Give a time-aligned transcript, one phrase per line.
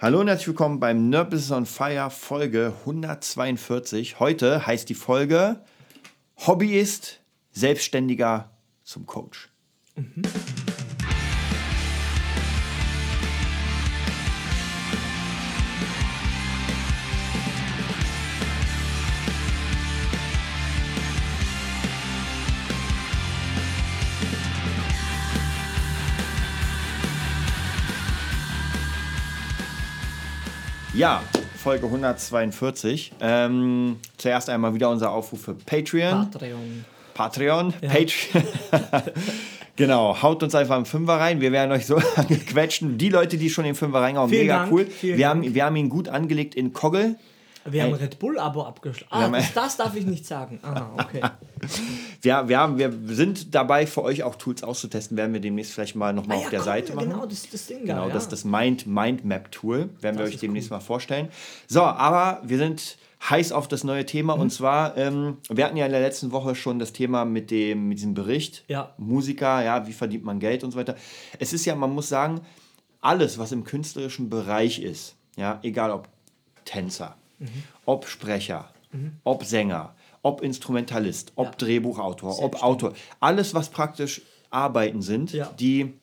[0.00, 4.20] Hallo und herzlich willkommen beim Nerd on Fire Folge 142.
[4.20, 5.60] Heute heißt die Folge
[6.36, 8.52] Hobbyist, Selbstständiger
[8.84, 9.48] zum Coach.
[9.96, 10.22] Mhm.
[30.98, 31.22] Ja,
[31.56, 33.12] Folge 142.
[33.20, 36.28] Ähm, zuerst einmal wieder unser Aufruf für Patreon.
[36.28, 36.84] Patreon.
[37.14, 37.88] Patreon, ja.
[37.88, 38.44] Patreon.
[39.76, 41.40] genau, haut uns einfach einen Fünfer rein.
[41.40, 42.98] Wir werden euch so angequetschen.
[42.98, 44.72] Die Leute, die schon den Fünfer reinhauen, Vielen mega Dank.
[44.72, 44.88] cool.
[45.00, 47.14] wir haben, wir haben ihn gut angelegt in Kogel.
[47.64, 49.06] Wir haben ein Red Bull-Abo abgeschlossen.
[49.10, 50.58] Ah, das, das, darf ich nicht sagen.
[50.64, 51.20] Aha, okay.
[52.28, 55.16] Wir, wir, haben, wir sind dabei, für euch auch Tools auszutesten.
[55.16, 57.10] Werden wir demnächst vielleicht mal nochmal ah, ja, auf der komm, Seite machen.
[57.10, 58.14] Genau, das, das Ding Genau, ja.
[58.14, 59.90] das, das Mind, Mind Map Tool.
[60.00, 60.76] Werden das wir euch demnächst cool.
[60.76, 61.28] mal vorstellen.
[61.66, 64.36] So, aber wir sind heiß auf das neue Thema.
[64.36, 64.42] Mhm.
[64.42, 67.88] Und zwar, ähm, wir hatten ja in der letzten Woche schon das Thema mit, dem,
[67.88, 68.64] mit diesem Bericht.
[68.68, 68.94] Ja.
[68.98, 70.96] Musiker, ja, wie verdient man Geld und so weiter.
[71.38, 72.42] Es ist ja, man muss sagen,
[73.00, 76.08] alles, was im künstlerischen Bereich ist, ja, egal ob
[76.64, 77.62] Tänzer, Mhm.
[77.86, 79.12] Ob Sprecher, mhm.
[79.24, 79.94] ob Sänger,
[80.28, 81.52] ob Instrumentalist, ob ja.
[81.52, 82.92] Drehbuchautor, ob Autor.
[83.18, 85.50] Alles, was praktisch Arbeiten sind, ja.
[85.58, 85.94] die,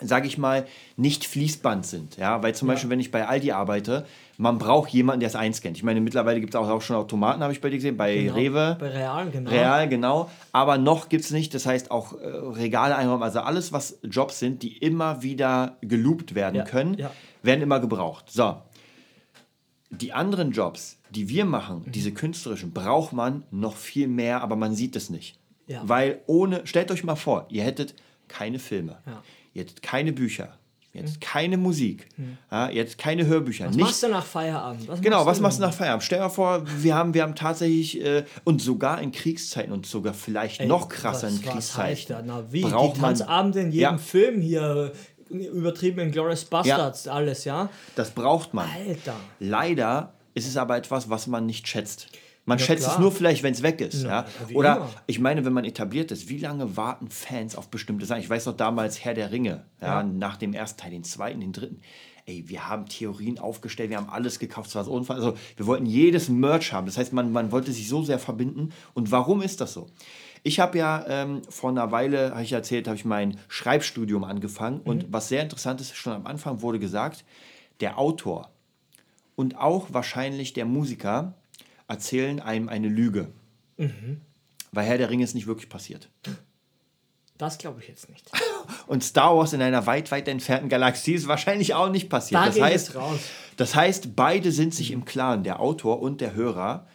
[0.00, 2.16] sage ich mal, nicht Fließband sind.
[2.16, 2.42] Ja?
[2.42, 2.74] Weil zum ja.
[2.74, 4.04] Beispiel, wenn ich bei Aldi arbeite,
[4.36, 5.76] man braucht jemanden, der es einscannt.
[5.76, 8.16] Ich meine, mittlerweile gibt es auch, auch schon Automaten, habe ich bei dir gesehen, bei
[8.16, 8.34] genau.
[8.34, 8.76] Rewe.
[8.80, 9.50] Bei Real, genau.
[9.50, 10.30] Real, genau.
[10.50, 14.40] Aber noch gibt es nicht, das heißt auch äh, Regale einräumen, also alles, was Jobs
[14.40, 16.96] sind, die immer wieder geloopt werden können,
[17.42, 18.24] werden immer gebraucht.
[18.30, 18.56] So,
[19.92, 21.92] die anderen Jobs, die wir machen, mhm.
[21.92, 25.38] diese künstlerischen, braucht man noch viel mehr, aber man sieht es nicht.
[25.66, 25.82] Ja.
[25.84, 27.94] Weil ohne, stellt euch mal vor, ihr hättet
[28.28, 29.22] keine Filme, ja.
[29.52, 30.56] ihr hättet keine Bücher,
[30.92, 31.20] hättet mhm.
[31.20, 32.38] keine Musik, mhm.
[32.50, 33.66] ja, hättet keine Hörbücher.
[33.66, 33.90] Was nichts.
[33.90, 34.88] machst du nach Feierabend?
[34.88, 36.02] Was genau, machst was machst du nach Feierabend?
[36.02, 39.86] Stell dir mal vor, wir haben, wir haben tatsächlich, äh, und sogar in Kriegszeiten und
[39.86, 42.62] sogar vielleicht Ey, noch krasser was, in Kriegszeiten, Na, wie?
[42.62, 44.92] braucht die Tanzabende in jedem Film hier
[45.32, 47.12] übertrieben in Glorious Bastards, ja.
[47.12, 47.68] alles, ja.
[47.96, 48.68] Das braucht man.
[48.68, 49.14] Alter.
[49.38, 52.08] Leider ist es aber etwas, was man nicht schätzt.
[52.44, 52.94] Man ja, schätzt klar.
[52.94, 54.02] es nur vielleicht, wenn es weg ist.
[54.02, 54.26] Ja, ja.
[54.54, 54.90] Oder immer.
[55.06, 58.20] ich meine, wenn man etabliert ist, wie lange warten Fans auf bestimmte Sachen?
[58.20, 61.52] Ich weiß noch damals Herr der Ringe, ja, nach dem ersten Teil, den zweiten, den
[61.52, 61.80] dritten.
[62.24, 65.16] Ey, wir haben Theorien aufgestellt, wir haben alles gekauft, es war so unfall.
[65.16, 66.86] Also wir wollten jedes Merch haben.
[66.86, 68.72] Das heißt, man, man wollte sich so sehr verbinden.
[68.94, 69.88] Und warum ist das so?
[70.42, 74.78] Ich habe ja ähm, vor einer Weile, habe ich erzählt, habe ich mein Schreibstudium angefangen.
[74.78, 74.90] Mhm.
[74.90, 77.24] Und was sehr interessant ist, schon am Anfang wurde gesagt,
[77.80, 78.50] der Autor
[79.36, 81.34] und auch wahrscheinlich der Musiker
[81.88, 83.28] erzählen einem eine Lüge.
[83.76, 84.20] Mhm.
[84.72, 86.08] Weil Herr der Ringe ist nicht wirklich passiert.
[87.38, 88.30] Das glaube ich jetzt nicht.
[88.86, 92.40] Und Star Wars in einer weit, weit entfernten Galaxie ist wahrscheinlich auch nicht passiert.
[92.40, 92.96] Da das, heißt,
[93.56, 96.86] das heißt, beide sind sich im Klaren, der Autor und der Hörer,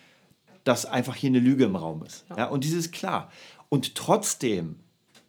[0.68, 2.26] dass einfach hier eine Lüge im Raum ist.
[2.30, 2.38] Ja.
[2.38, 3.32] ja und dieses ist klar.
[3.70, 4.76] Und trotzdem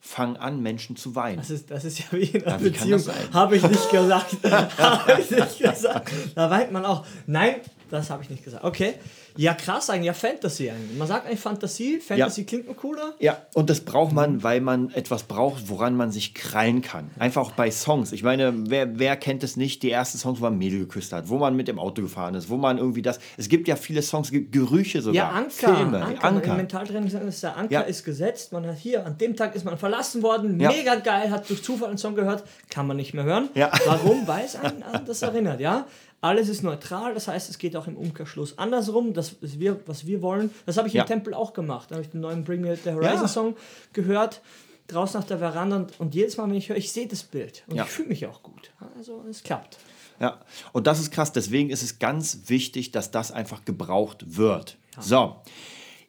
[0.00, 1.38] fangen an, Menschen zu weinen.
[1.38, 3.02] Das ist, das ist ja wie in einer ja, Beziehung.
[3.32, 4.36] Habe ich nicht gesagt.
[4.78, 6.12] habe ich nicht gesagt.
[6.34, 7.04] Da weint man auch.
[7.26, 7.56] Nein,
[7.90, 8.64] das habe ich nicht gesagt.
[8.64, 8.94] Okay.
[9.38, 10.06] Ja, krass eigentlich.
[10.06, 10.98] Ja, Fantasy eigentlich.
[10.98, 12.00] Man sagt eigentlich Fantasie.
[12.00, 12.46] Fantasy ja.
[12.48, 13.14] klingt nur cooler.
[13.20, 17.12] Ja, und das braucht man, weil man etwas braucht, woran man sich krallen kann.
[17.20, 18.10] Einfach auch bei Songs.
[18.10, 21.28] Ich meine, wer, wer kennt es nicht, die ersten Songs, wo man Mädel geküsst hat,
[21.28, 23.20] wo man mit dem Auto gefahren ist, wo man irgendwie das.
[23.36, 25.14] Es gibt ja viele Songs, Gerüche sogar.
[25.14, 25.76] Ja, Anker.
[25.76, 26.24] Filme, Anker.
[26.24, 26.50] Anker.
[26.50, 27.80] Im Mentaltraining ist der Anker ja.
[27.82, 28.52] ist gesetzt.
[28.52, 30.58] Man hat hier, an dem Tag ist man verlassen worden.
[30.58, 30.72] Ja.
[30.72, 32.42] Mega geil, hat durch Zufall einen Song gehört.
[32.70, 33.50] Kann man nicht mehr hören.
[33.54, 33.70] Ja.
[33.86, 34.26] Warum?
[34.26, 35.86] Weil es einen an das erinnert, ja.
[36.20, 39.14] Alles ist neutral, das heißt, es geht auch im Umkehrschluss andersrum.
[39.14, 40.50] Das ist wir, was wir wollen.
[40.66, 41.02] Das habe ich ja.
[41.02, 41.90] im Tempel auch gemacht.
[41.90, 43.28] Da habe ich den neuen Bring Me the Horizon ja.
[43.28, 43.56] Song
[43.92, 44.40] gehört,
[44.88, 45.76] draußen auf der Veranda.
[45.76, 47.62] Und, und, jedes Mal, wenn ich höre, ich sehe das Bild.
[47.68, 47.84] Und ja.
[47.84, 48.72] ich fühle mich auch gut.
[48.96, 49.78] Also es klappt.
[50.18, 50.40] Ja,
[50.72, 51.30] und das ist krass.
[51.30, 54.76] Deswegen ist es ganz wichtig, dass das einfach gebraucht wird.
[54.98, 55.36] So,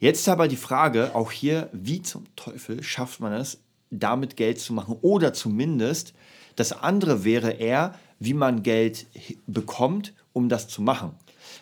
[0.00, 3.60] jetzt aber die Frage, auch hier, wie zum Teufel schafft man es,
[3.90, 4.96] damit Geld zu machen?
[5.02, 6.14] Oder zumindest,
[6.56, 9.06] das andere wäre eher, wie man Geld
[9.46, 11.12] bekommt, um das zu machen.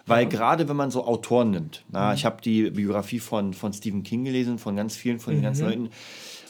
[0.07, 0.29] Weil ja.
[0.29, 2.15] gerade wenn man so Autoren nimmt, na, mhm.
[2.15, 5.45] ich habe die Biografie von, von Stephen King gelesen, von ganz vielen von den mhm.
[5.45, 5.91] ganzen Leuten,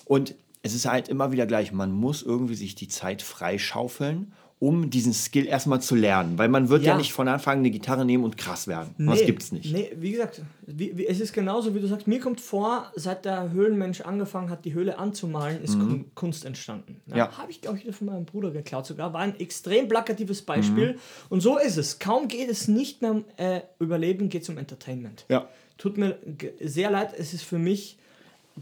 [0.06, 4.90] und es ist halt immer wieder gleich, man muss irgendwie sich die Zeit freischaufeln um
[4.90, 6.36] diesen Skill erstmal zu lernen.
[6.36, 8.94] Weil man wird ja, ja nicht von Anfang an eine Gitarre nehmen und krass werden.
[8.98, 9.72] Nee, das gibt's nicht.
[9.72, 13.24] Nee, wie gesagt, wie, wie, es ist genauso, wie du sagst, mir kommt vor, seit
[13.24, 16.06] der Höhlenmensch angefangen hat, die Höhle anzumalen, ist mhm.
[16.14, 17.00] Kunst entstanden.
[17.06, 17.38] Ja, ja.
[17.38, 19.12] Habe ich, glaube ich, von meinem Bruder geklaut sogar.
[19.12, 20.94] War ein extrem plakatives Beispiel.
[20.94, 20.98] Mhm.
[21.28, 22.00] Und so ist es.
[22.00, 25.24] Kaum geht es nicht mehr um äh, Überleben, geht es um Entertainment.
[25.28, 25.48] Ja.
[25.76, 26.18] Tut mir
[26.60, 27.98] sehr leid, es ist für mich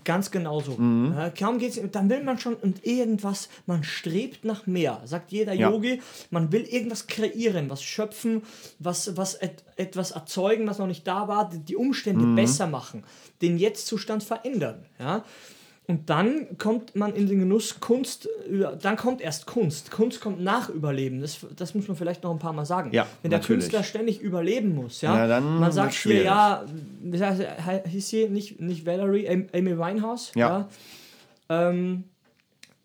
[0.05, 0.73] Ganz genau so.
[0.73, 1.15] Mhm.
[1.17, 5.53] Ja, kaum geht's, dann will man schon und irgendwas, man strebt nach mehr, sagt jeder
[5.53, 5.71] ja.
[5.71, 6.03] Yogi.
[6.31, 8.43] Man will irgendwas kreieren, was schöpfen,
[8.79, 12.37] was, was et, etwas erzeugen, was noch nicht da war, die, Umstände mhm.
[12.37, 13.05] besser machen,
[13.43, 14.85] den Jetzt-Zustand verändern.
[14.99, 15.25] Ja?
[15.89, 18.29] Und dann kommt man in den Genuss Kunst,
[18.83, 19.93] dann kommt erst Kunst.
[19.93, 21.21] Kunst kommt nach Überleben.
[21.21, 22.91] Das, das muss man vielleicht noch ein paar Mal sagen.
[22.93, 23.65] Ja, Wenn der natürlich.
[23.65, 26.65] Künstler ständig überleben muss, ja, ja dann man sagt hier, ja,
[27.89, 30.69] hieß sie, nicht, nicht Valerie, Amy Winehouse, ja.
[31.49, 32.05] ja ähm,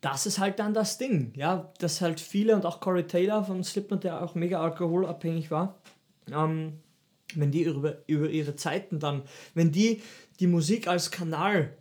[0.01, 3.63] das ist halt dann das Ding, ja, dass halt viele und auch Corey Taylor von
[3.63, 5.75] Slipknot, der auch mega alkoholabhängig war,
[6.31, 6.73] ähm,
[7.35, 9.23] wenn die über, über ihre Zeiten dann,
[9.53, 10.01] wenn die
[10.39, 11.71] die Musik als Kanal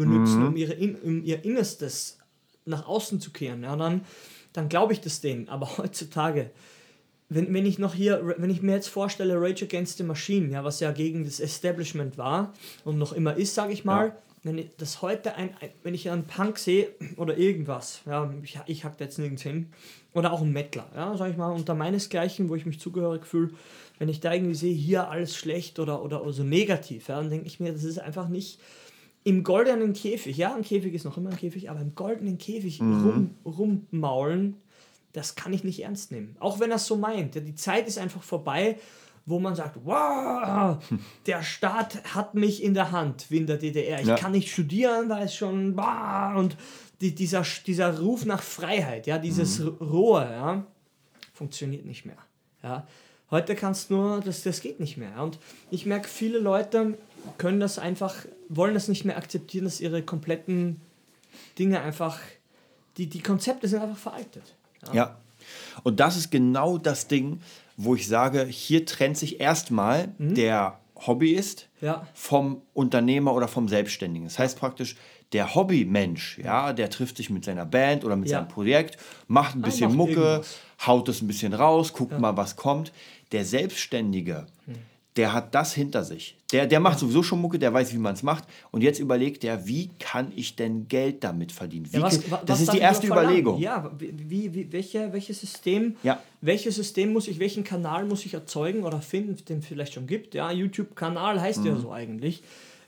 [0.00, 0.46] benutzen, mhm.
[0.48, 2.18] um, ihre, um ihr Innerstes
[2.64, 4.02] nach außen zu kehren, ja, dann,
[4.52, 5.48] dann glaube ich das denen.
[5.48, 6.50] Aber heutzutage,
[7.28, 10.64] wenn, wenn ich noch hier, wenn ich mir jetzt vorstelle, Rage Against the Machine, ja,
[10.64, 12.52] was ja gegen das Establishment war
[12.84, 14.16] und noch immer ist, sage ich mal, ja.
[14.42, 18.58] wenn ich das heute ein, ein, wenn ich einen Punk sehe oder irgendwas, ja, ich,
[18.66, 19.66] ich hack da jetzt nirgends hin,
[20.12, 23.50] oder auch ein Mettler, ja, sag ich mal, unter meinesgleichen, wo ich mich zugehörig fühle,
[24.00, 27.30] wenn ich da irgendwie sehe, hier alles schlecht oder, oder, oder so negativ, ja, dann
[27.30, 28.58] denke ich mir, das ist einfach nicht,
[29.24, 32.80] im goldenen Käfig, ja, ein Käfig ist noch immer ein Käfig, aber im goldenen Käfig
[32.80, 33.34] mhm.
[33.44, 34.56] rum, rummaulen,
[35.12, 36.36] das kann ich nicht ernst nehmen.
[36.40, 37.34] Auch wenn er es so meint.
[37.34, 38.78] Die Zeit ist einfach vorbei,
[39.26, 40.78] wo man sagt, wow,
[41.26, 44.00] der Staat hat mich in der Hand, wie in der DDR.
[44.00, 44.16] Ich ja.
[44.16, 46.56] kann nicht studieren, weil es schon, wow, und
[47.00, 49.68] die, dieser, dieser Ruf nach Freiheit, ja, dieses mhm.
[49.80, 50.66] Rohe, ja,
[51.32, 52.18] funktioniert nicht mehr.
[52.62, 52.86] Ja.
[53.30, 55.22] Heute kannst du nur, das, das geht nicht mehr.
[55.22, 55.38] Und
[55.70, 56.98] ich merke, viele Leute
[57.38, 58.14] können das einfach,
[58.48, 60.80] wollen das nicht mehr akzeptieren, dass ihre kompletten
[61.58, 62.18] Dinge einfach,
[62.96, 64.54] die, die Konzepte sind einfach veraltet.
[64.86, 64.94] Ja.
[64.94, 65.18] ja.
[65.82, 67.40] Und das ist genau das Ding,
[67.76, 70.34] wo ich sage, hier trennt sich erstmal mhm.
[70.34, 72.06] der Hobbyist ja.
[72.12, 74.28] vom Unternehmer oder vom Selbstständigen.
[74.28, 74.96] Das heißt praktisch,
[75.32, 78.38] der Hobbymensch, ja, der trifft sich mit seiner Band oder mit ja.
[78.38, 80.58] seinem Projekt, macht ein bisschen macht Mucke, irgendwas.
[80.86, 82.18] haut es ein bisschen raus, guckt ja.
[82.18, 82.92] mal, was kommt.
[83.32, 86.36] Der Selbstständige, mhm der hat das hinter sich.
[86.52, 88.44] Der, der macht sowieso schon Mucke, der weiß, wie man es macht.
[88.70, 91.86] Und jetzt überlegt er, wie kann ich denn Geld damit verdienen?
[91.90, 93.58] Wie, ja, was, was, das ist die erste Überlegung.
[93.58, 96.22] Ja, wie, wie, welche, welches System, ja.
[96.40, 100.06] welches System muss ich, welchen Kanal muss ich erzeugen oder finden, den es vielleicht schon
[100.06, 100.34] gibt?
[100.34, 101.66] Ja, YouTube-Kanal heißt mhm.
[101.66, 102.42] ja so eigentlich,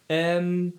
[0.08, 0.74] ähm,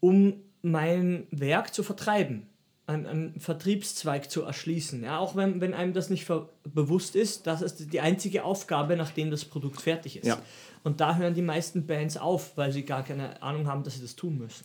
[0.00, 2.47] um mein Werk zu vertreiben
[2.88, 5.04] einen, einen Vertriebszweig zu erschließen.
[5.04, 6.26] Ja, auch wenn, wenn einem das nicht
[6.64, 10.26] bewusst ist, das ist die einzige Aufgabe, nachdem das Produkt fertig ist.
[10.26, 10.38] Ja.
[10.84, 14.00] Und da hören die meisten Bands auf, weil sie gar keine Ahnung haben, dass sie
[14.00, 14.62] das tun müssen.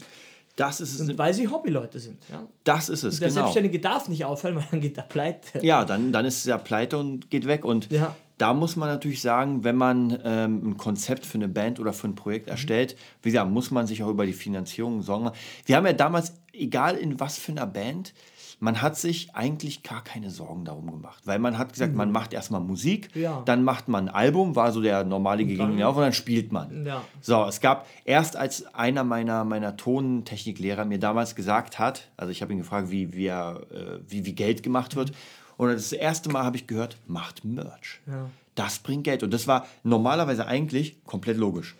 [0.55, 1.01] Das ist es.
[1.01, 2.21] Und weil sie Hobbyleute sind.
[2.31, 2.43] Ja?
[2.63, 3.19] Das ist es.
[3.19, 3.41] Der genau.
[3.41, 5.65] Selbstständige darf nicht aufhören, weil dann geht er pleite.
[5.65, 7.65] Ja, dann, dann ist er pleite und geht weg.
[7.65, 8.15] Und ja.
[8.37, 12.07] da muss man natürlich sagen, wenn man ähm, ein Konzept für eine Band oder für
[12.07, 12.51] ein Projekt mhm.
[12.51, 15.31] erstellt, wie gesagt, muss man sich auch über die Finanzierung sorgen.
[15.65, 18.13] Wir haben ja damals, egal in was für einer Band,
[18.59, 21.97] man hat sich eigentlich gar keine Sorgen darum gemacht, weil man hat gesagt, mhm.
[21.97, 23.41] man macht erstmal Musik, ja.
[23.45, 26.85] dann macht man ein Album, war so der normale Gegenlauf und, und dann spielt man.
[26.85, 27.03] Ja.
[27.19, 32.41] So, es gab erst als einer meiner, meiner Tontechniklehrer mir damals gesagt hat, also ich
[32.41, 35.11] habe ihn gefragt, wie, wie, er, äh, wie, wie Geld gemacht wird,
[35.57, 37.99] und das erste Mal habe ich gehört, macht Merch.
[38.07, 38.29] Ja.
[38.55, 39.23] Das bringt Geld.
[39.23, 41.75] Und das war normalerweise eigentlich komplett logisch.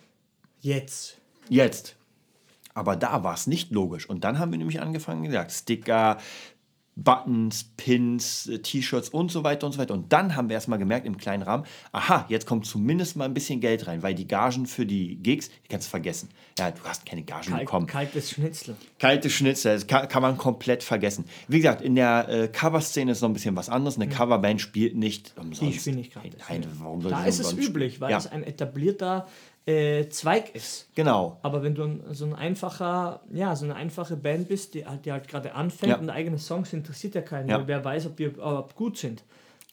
[0.60, 1.18] Jetzt.
[1.48, 1.96] Jetzt.
[2.74, 4.08] Aber da war es nicht logisch.
[4.08, 6.18] Und dann haben wir nämlich angefangen gesagt, Sticker,
[6.96, 9.94] Buttons, Pins, äh, T-Shirts und so weiter und so weiter.
[9.94, 13.34] Und dann haben wir erstmal gemerkt im kleinen Rahmen, aha, jetzt kommt zumindest mal ein
[13.34, 16.28] bisschen Geld rein, weil die Gagen für die Gigs, die kannst du vergessen.
[16.58, 17.86] Ja, du hast keine Gagen Kalt, bekommen.
[17.86, 18.76] Kaltes Schnitzel.
[19.00, 21.24] Kaltes Schnitzel, das kann, kann man komplett vergessen.
[21.48, 23.96] Wie gesagt, in der äh, Cover-Szene ist noch ein bisschen was anderes.
[23.96, 24.10] Eine mhm.
[24.10, 25.62] Coverband spielt nicht umsonst.
[25.62, 26.34] Die spielen nicht gratis.
[26.48, 28.18] Nein, warum Da ist es üblich, weil ja.
[28.18, 29.26] es ein etablierter
[29.66, 30.88] äh, Zweig ist.
[30.94, 31.38] Genau.
[31.42, 35.28] Aber wenn du so ein einfacher, ja, so eine einfache Band bist, die, die halt
[35.28, 35.98] gerade anfängt ja.
[35.98, 37.66] und eigene Songs interessiert ja keinen, ja.
[37.66, 39.24] wer weiß, ob ihr ob gut sind.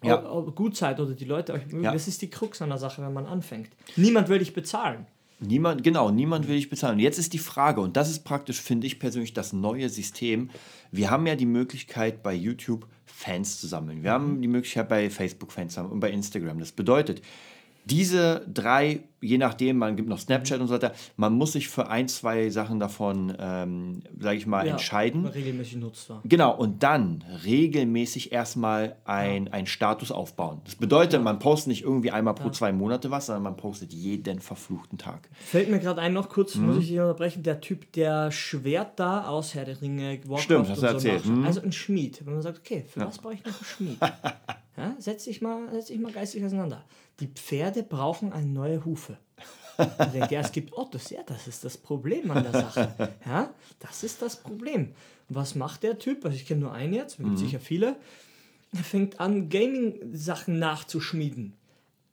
[0.04, 0.18] Ja.
[0.18, 1.84] Ob, ob gut seid oder die Leute euch mögen.
[1.84, 1.94] Ja.
[1.94, 3.70] Das ist die Krux an der Sache, wenn man anfängt.
[3.96, 5.06] Niemand will dich bezahlen.
[5.44, 6.96] Niemand, genau, niemand will dich bezahlen.
[6.96, 10.52] Und jetzt ist die Frage, und das ist praktisch, finde ich persönlich, das neue System.
[10.92, 14.04] Wir haben ja die Möglichkeit, bei YouTube Fans zu sammeln.
[14.04, 16.60] Wir haben die Möglichkeit, bei Facebook Fans zu sammeln und bei Instagram.
[16.60, 17.22] Das bedeutet,
[17.86, 21.90] diese drei, je nachdem, man gibt noch Snapchat und so weiter, man muss sich für
[21.90, 25.26] ein, zwei Sachen davon, ähm, sage ich mal, ja, entscheiden.
[25.26, 26.12] Regelmäßig nutzt.
[26.24, 29.54] Genau, und dann regelmäßig erstmal ein, ja.
[29.54, 30.62] einen Status aufbauen.
[30.66, 31.20] Das bedeutet, ja.
[31.20, 35.30] man postet nicht irgendwie einmal pro zwei Monate was, sondern man postet jeden verfluchten Tag.
[35.34, 36.68] Fällt mir gerade ein, noch kurz, mhm.
[36.68, 40.70] muss ich dich unterbrechen, der Typ, der Schwert da aus Herr der Ringe, Warcraft Stimmt,
[40.70, 41.26] hast du so erzählt.
[41.26, 41.46] Mhm.
[41.46, 42.26] Also ein Schmied.
[42.26, 43.98] Wenn man sagt, okay, für was brauche ich noch einen Schmied?
[44.78, 46.86] Ja, setz, dich mal, setz dich mal geistig auseinander.
[47.20, 49.18] Die Pferde brauchen eine neue Hufe.
[49.78, 53.14] Ich denke, ja, es gibt Autos, ja, das ist das Problem an der Sache.
[53.26, 54.94] Ja, das ist das Problem.
[55.30, 56.24] Was macht der Typ?
[56.26, 57.38] Also ich kenne nur einen jetzt, es gibt mhm.
[57.38, 57.96] sicher viele.
[58.74, 61.54] Er fängt an, Gaming-Sachen nachzuschmieden.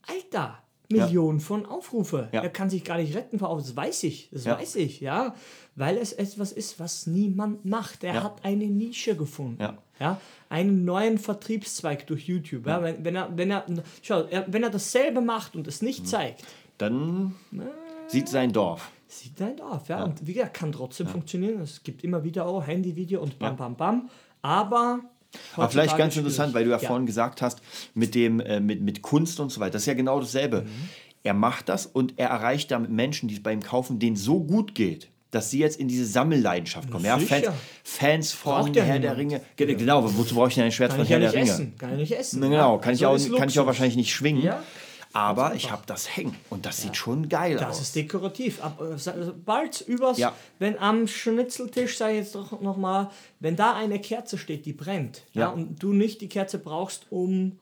[0.06, 1.44] Alter, Millionen ja.
[1.44, 2.28] von Aufrufe.
[2.32, 2.42] Ja.
[2.42, 4.30] Er kann sich gar nicht retten vor Das weiß ich.
[4.32, 4.58] Das ja.
[4.58, 5.34] weiß ich, ja.
[5.76, 8.04] Weil es etwas ist, was niemand macht.
[8.04, 9.60] Er hat eine Nische gefunden.
[10.00, 10.20] Ja.
[10.48, 12.66] Einen neuen Vertriebszweig durch YouTube.
[12.66, 12.82] Ja.
[12.82, 13.64] Wenn, wenn, er, wenn, er,
[14.02, 16.06] schau, er, wenn er dasselbe macht und es nicht mhm.
[16.06, 16.44] zeigt,
[16.78, 17.62] dann äh,
[18.06, 18.90] sieht sein Dorf.
[19.08, 20.04] Sieht sein Dorf, ja.
[20.04, 21.60] Und wie gesagt, kann trotzdem funktionieren.
[21.60, 24.10] Es gibt immer wieder auch Handyvideo und bam, bam, bam.
[24.42, 25.00] Aber
[25.56, 27.60] aber vielleicht ganz interessant, weil du ja, ja, vorhin gesagt hast,
[27.94, 30.62] mit, dem, äh, mit, mit Kunst und so weiter, das ist ja genau dasselbe.
[30.62, 30.88] Mhm.
[31.22, 34.42] Er macht das und er erreicht damit Menschen, die es bei ihm kaufen, denen so
[34.42, 37.04] gut geht, dass sie jetzt in diese Sammelleidenschaft kommen.
[37.04, 37.48] Ja, Fans,
[37.84, 39.42] Fans von Herr der Ringe.
[39.56, 41.72] Genau, wozu brauche ich denn ein Schwert kann von Herr ja der Ringe?
[41.78, 42.40] Kann ich nicht essen.
[42.40, 44.42] Genau, kann, ja, ich auch, kann ich auch wahrscheinlich nicht schwingen.
[44.42, 44.62] Ja.
[45.12, 47.78] Aber ich habe das hängen und das sieht schon geil das aus.
[47.78, 48.62] Das ist dekorativ.
[48.62, 49.12] Ab, äh,
[49.44, 50.20] bald übers,
[50.58, 55.22] wenn am Schnitzeltisch, sag ich jetzt doch nochmal, wenn da eine Kerze steht, die brennt,
[55.32, 55.42] ja.
[55.42, 57.58] ja und du nicht die Kerze brauchst, um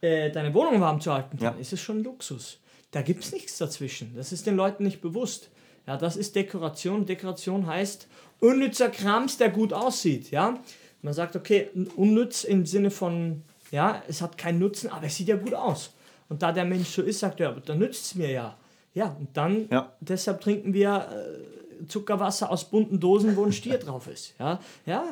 [0.00, 2.58] äh, deine Wohnung warm zu halten, dann ist es schon Luxus.
[2.90, 4.14] Da gibt es nichts dazwischen.
[4.16, 5.50] Das ist den Leuten nicht bewusst.
[5.88, 7.06] Ja, das ist Dekoration.
[7.06, 8.08] Dekoration heißt
[8.40, 10.30] unnützer Krams, der gut aussieht.
[10.30, 10.58] Ja?
[11.00, 15.28] Man sagt, okay, unnütz im Sinne von, ja, es hat keinen Nutzen, aber es sieht
[15.28, 15.94] ja gut aus.
[16.28, 18.54] Und da der Mensch so ist, sagt er, ja, dann nützt es mir ja.
[18.92, 19.90] Ja, und dann, ja.
[20.00, 24.34] deshalb trinken wir äh, Zuckerwasser aus bunten Dosen, wo ein Stier drauf ist.
[24.38, 25.04] Ja, ja.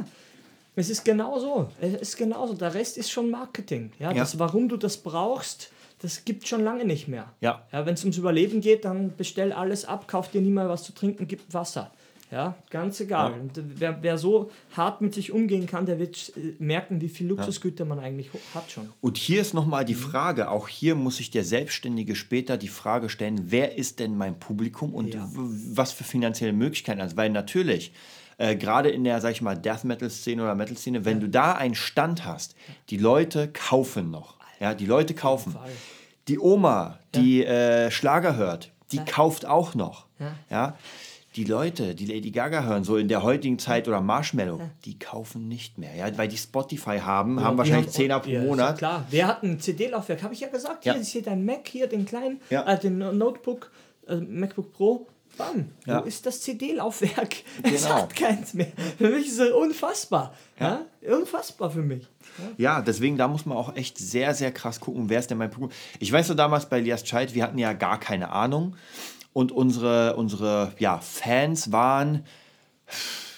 [0.74, 1.70] Es ist genau so.
[1.80, 2.52] Es ist genau so.
[2.52, 3.92] Der Rest ist schon Marketing.
[3.98, 4.18] Ja, ja.
[4.18, 7.32] Das, warum du das brauchst, das gibt schon lange nicht mehr.
[7.40, 7.62] Ja.
[7.72, 10.84] ja Wenn es ums Überleben geht, dann bestell alles ab, kauf dir nie mal was
[10.84, 11.90] zu trinken, gib Wasser.
[12.30, 13.34] Ja, ganz egal.
[13.56, 13.62] Ja.
[13.76, 17.84] Wer, wer so hart mit sich umgehen kann, der wird äh, merken, wie viel Luxusgüter
[17.84, 18.88] man eigentlich hat schon.
[19.00, 19.98] Und hier ist nochmal die mhm.
[19.98, 24.40] Frage, auch hier muss sich der Selbstständige später die Frage stellen, wer ist denn mein
[24.40, 25.28] Publikum und ja.
[25.32, 27.00] was für finanzielle Möglichkeiten?
[27.00, 27.92] Also, weil natürlich,
[28.38, 31.20] äh, gerade in der, sag ich mal, Death Metal Szene oder Metal Szene, wenn ja.
[31.20, 32.56] du da einen Stand hast,
[32.90, 34.35] die Leute kaufen noch.
[34.60, 35.56] Ja, die Leute kaufen.
[36.28, 40.06] Die Oma, die äh, Schlager hört, die kauft auch noch.
[40.50, 40.76] Ja
[41.36, 44.70] die Leute, die Lady Gaga hören, so in der heutigen Zeit oder Marshmallow, ja.
[44.84, 45.94] die kaufen nicht mehr.
[45.94, 46.16] Ja?
[46.16, 48.78] Weil die Spotify haben, ja, haben wahrscheinlich 10 ab pro ja, Monat.
[48.78, 50.22] klar, wer hat ein CD-Laufwerk?
[50.22, 50.84] Habe ich ja gesagt.
[50.84, 53.70] Hier ist hier dein Mac, hier den kleinen, äh, den Notebook,
[54.08, 55.06] äh, MacBook Pro.
[55.36, 57.36] Bam, wo ist das CD-Laufwerk?
[57.62, 57.74] Genau.
[57.74, 58.72] Es hat keins mehr.
[58.96, 60.32] Für mich ist es unfassbar.
[60.58, 60.86] Ja.
[61.02, 62.06] Unfassbar für mich.
[62.56, 65.50] Ja, deswegen, da muss man auch echt sehr, sehr krass gucken, wer ist denn mein
[65.50, 65.76] Publikum.
[65.98, 68.76] Ich weiß so damals bei Lias Child, wir hatten ja gar keine Ahnung
[69.32, 72.24] und unsere, unsere ja, Fans waren,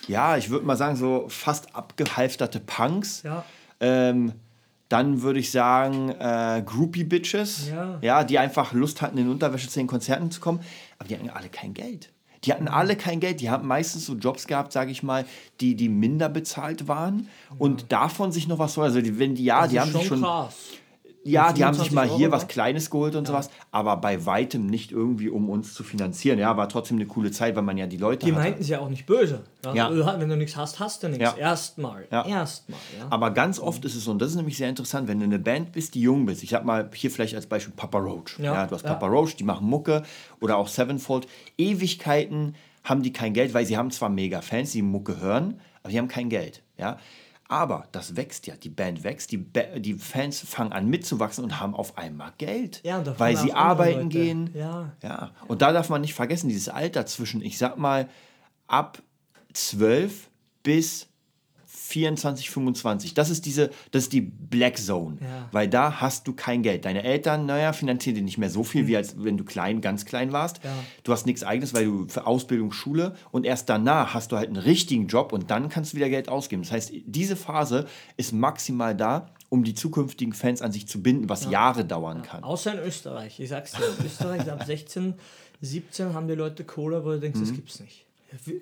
[0.06, 3.22] ja, ich würde mal sagen, so fast abgehalfterte Punks.
[3.24, 3.44] Ja.
[3.80, 4.32] Ähm,
[4.88, 7.98] dann würde ich sagen, äh, Groupie-Bitches, ja.
[8.00, 8.24] ja.
[8.24, 10.60] die einfach Lust hatten, in Unterwäsche zu den Konzerten zu kommen.
[10.98, 12.10] Aber die hatten alle kein Geld.
[12.44, 13.40] Die hatten alle kein Geld.
[13.40, 15.26] Die haben meistens so Jobs gehabt, sage ich mal,
[15.60, 17.56] die, die minder bezahlt waren ja.
[17.58, 18.82] und davon sich noch was so.
[18.82, 20.20] Also, die, wenn die, ja, das die haben sich schon.
[20.20, 20.54] Krass.
[21.30, 23.32] Ja, die haben sich mal hier Euro, was Kleines geholt und ja.
[23.32, 26.38] sowas, aber bei weitem nicht irgendwie, um uns zu finanzieren.
[26.38, 28.80] Ja, war trotzdem eine coole Zeit, weil man ja die Leute Die meinten es ja
[28.80, 29.42] auch nicht böse.
[29.64, 29.74] Ja.
[29.74, 30.20] ja.
[30.20, 31.24] Wenn du nichts hast, hast du nichts.
[31.24, 31.36] Ja.
[31.36, 32.06] Erstmal.
[32.10, 32.24] Ja.
[32.26, 32.78] Erstmal.
[33.10, 35.38] Aber ganz oft ist es so, und das ist nämlich sehr interessant, wenn du eine
[35.38, 36.42] Band bist, die jung bist.
[36.42, 38.38] Ich sag mal hier vielleicht als Beispiel Papa Roach.
[38.38, 38.66] Ja.
[38.66, 40.02] du hast Papa Roach, die machen Mucke
[40.40, 41.26] oder auch Sevenfold.
[41.56, 42.54] Ewigkeiten
[42.84, 45.98] haben die kein Geld, weil sie haben zwar mega Fans, die Mucke hören, aber die
[45.98, 46.62] haben kein Geld.
[46.78, 46.98] Ja.
[47.50, 51.58] Aber das wächst ja, die Band wächst, die, ba die Fans fangen an mitzuwachsen und
[51.58, 54.08] haben auf einmal Geld, ja, weil sie arbeiten Leute.
[54.08, 54.50] gehen.
[54.54, 54.92] Ja.
[55.02, 55.30] ja.
[55.46, 58.08] Und da darf man nicht vergessen, dieses Alter zwischen, ich sag mal,
[58.66, 59.02] ab
[59.54, 60.28] 12
[60.62, 61.07] bis
[61.88, 63.14] 24, 25.
[63.14, 65.16] Das ist diese, das ist die Black Zone.
[65.22, 65.48] Ja.
[65.52, 66.84] Weil da hast du kein Geld.
[66.84, 68.88] Deine Eltern, naja, finanzieren dir nicht mehr so viel, mhm.
[68.88, 70.62] wie als wenn du klein, ganz klein warst.
[70.62, 70.70] Ja.
[71.02, 74.48] Du hast nichts eigenes, weil du für Ausbildung, Schule und erst danach hast du halt
[74.48, 76.62] einen richtigen Job und dann kannst du wieder Geld ausgeben.
[76.62, 77.86] Das heißt, diese Phase
[78.18, 81.52] ist maximal da, um die zukünftigen Fans an sich zu binden, was ja.
[81.52, 82.44] Jahre dauern kann.
[82.44, 83.40] Außer in Österreich.
[83.40, 85.14] Ich sag's dir, in Österreich ab 16,
[85.62, 87.44] 17 haben die Leute Kohle, wo du denkst, mhm.
[87.44, 88.07] das gibt's nicht.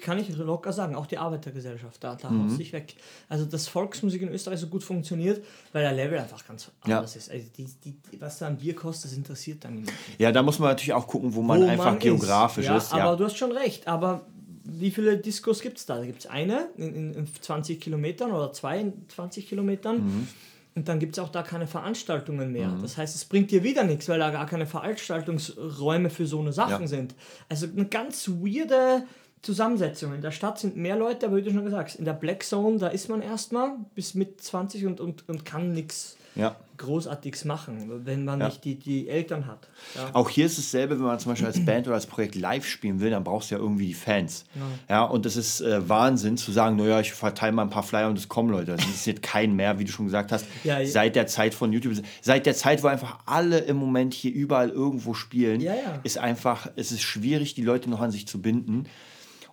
[0.01, 2.51] Kann ich locker sagen, auch die Arbeitergesellschaft, da, da mhm.
[2.51, 2.95] sich weg.
[3.29, 7.19] Also, dass Volksmusik in Österreich so gut funktioniert, weil der Level einfach ganz anders ja.
[7.19, 7.31] ist.
[7.31, 9.99] Also die, die, was da ein Bier kostet, das interessiert dann niemanden.
[10.19, 12.71] Ja, da muss man natürlich auch gucken, wo man wo einfach man geografisch ist.
[12.71, 12.93] Ja, ist.
[12.93, 13.89] Ja, aber du hast schon recht.
[13.89, 14.25] Aber
[14.63, 15.97] wie viele Diskos gibt es da?
[15.97, 20.05] Da gibt es eine in, in, in, 20 Kilometern oder zwei in 20 Kilometern.
[20.05, 20.29] Mhm.
[20.77, 22.69] Und dann gibt es auch da keine Veranstaltungen mehr.
[22.69, 22.83] Mhm.
[22.83, 26.53] Das heißt, es bringt dir wieder nichts, weil da gar keine Veranstaltungsräume für so eine
[26.53, 27.15] Sachen sind.
[27.49, 29.05] Also eine ganz weirde
[29.43, 30.15] Zusammensetzung.
[30.15, 32.43] In der Stadt sind mehr Leute, aber wie du schon gesagt hast, in der Black
[32.43, 36.55] Zone, da ist man erstmal bis mit 20 und, und, und kann nichts ja.
[36.77, 38.47] Großartiges machen, wenn man ja.
[38.47, 39.69] nicht die, die Eltern hat.
[39.95, 40.11] Ja.
[40.13, 43.01] Auch hier ist dasselbe, wenn man zum Beispiel als Band oder als Projekt live spielen
[43.01, 44.45] will, dann brauchst du ja irgendwie die Fans.
[44.89, 48.09] Ja, und das ist äh, Wahnsinn zu sagen, naja, ich verteile mal ein paar Flyer
[48.09, 48.73] und es kommen Leute.
[48.73, 50.45] Das interessiert keinen mehr, wie du schon gesagt hast,
[50.85, 51.95] seit der Zeit von YouTube.
[52.21, 55.67] Seit der Zeit, wo einfach alle im Moment hier überall irgendwo spielen,
[56.03, 58.85] ist einfach, es ist schwierig, die Leute noch an sich zu binden.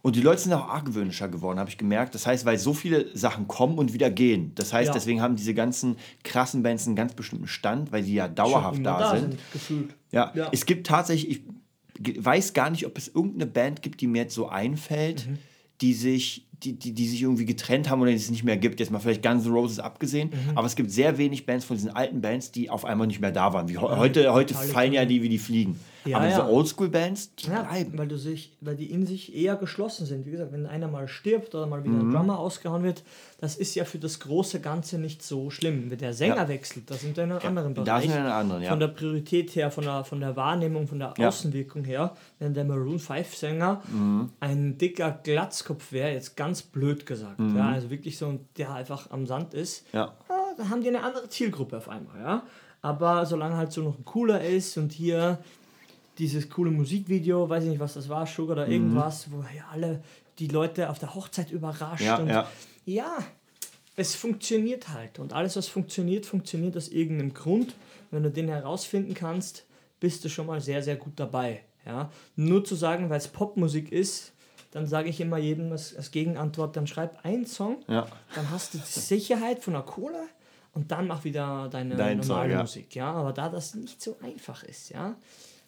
[0.04, 2.14] Und die Leute sind auch argwöhnischer geworden, habe ich gemerkt.
[2.14, 4.52] Das heißt, weil so viele Sachen kommen und wieder gehen.
[4.56, 4.94] Das heißt, ja.
[4.94, 5.96] deswegen haben diese ganzen
[6.26, 9.40] krassen Bands einen ganz bestimmten Stand, weil sie ja dauerhaft da, da, sind.
[9.66, 10.34] sind ja.
[10.36, 10.50] ja.
[10.52, 11.42] es gibt tatsächlich,
[12.06, 15.38] ich weiß gar nicht, ob es irgendeine Band gibt, die mir jetzt so einfällt, mhm.
[15.80, 18.80] die sich die, die, die sich irgendwie getrennt haben oder die es nicht mehr gibt.
[18.80, 20.30] Jetzt mal vielleicht Guns N' Roses abgesehen.
[20.30, 20.58] Mhm.
[20.58, 23.32] Aber es gibt sehr wenig Bands von diesen alten Bands, die auf einmal nicht mehr
[23.32, 23.68] da waren.
[23.70, 25.80] Wie heute, heute fallen ja die wie die fliegen.
[26.06, 26.32] Ja, aber ja.
[26.32, 27.98] diese Oldschool-Bands, die ja, bleiben.
[27.98, 30.26] Weil, du sich, weil die in sich eher geschlossen sind.
[30.26, 32.10] Wie gesagt, wenn einer mal stirbt oder mal wieder mhm.
[32.10, 33.04] ein Drummer ausgehauen wird,
[33.40, 35.90] das ist ja für das große Ganze nicht so schlimm.
[35.90, 36.48] Wenn der Sänger ja.
[36.48, 37.86] wechselt, das sind wir in einem anderen Bereich.
[37.86, 38.70] Da sind wir in einem anderen, ja.
[38.70, 42.66] Von der Priorität her, von der, von der Wahrnehmung, von der Außenwirkung her, wenn der
[42.66, 44.30] Maroon 5-Sänger mhm.
[44.40, 47.58] ein dicker Glatzkopf wäre, jetzt ganz blöd gesagt, mhm.
[47.58, 50.14] ja, also wirklich so, der einfach am Sand ist, ja.
[50.28, 52.44] da haben die eine andere Zielgruppe auf einmal, ja.
[52.84, 55.40] Aber solange halt so noch ein cooler ist und hier
[56.20, 58.74] dieses coole Musikvideo, weiß ich nicht, was das war, Sugar oder mhm.
[58.74, 60.04] irgendwas, wo ja alle
[60.38, 62.04] die Leute auf der Hochzeit überrascht.
[62.04, 62.48] Ja, und ja.
[62.86, 63.18] ja,
[63.96, 65.18] es funktioniert halt.
[65.18, 67.74] Und alles, was funktioniert, funktioniert aus irgendeinem Grund.
[68.12, 69.66] Wenn du den herausfinden kannst,
[70.00, 71.62] bist du schon mal sehr, sehr gut dabei.
[71.84, 72.12] Ja?
[72.36, 74.33] Nur zu sagen, weil es Popmusik ist,
[74.74, 78.08] dann sage ich immer jedem als, als Gegenantwort, dann schreib einen Song, ja.
[78.34, 80.24] dann hast du die Sicherheit von der Kohle
[80.74, 82.62] und dann mach wieder deine Dein normale Song, ja.
[82.62, 82.96] Musik.
[82.96, 83.12] Ja?
[83.12, 85.16] Aber da das nicht so einfach ist, ja,